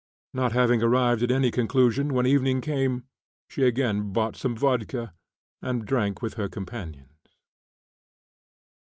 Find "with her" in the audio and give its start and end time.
6.23-6.49